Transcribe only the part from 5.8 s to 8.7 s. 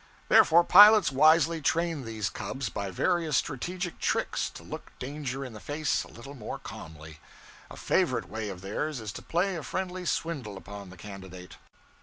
a little more calmly. A favorite way of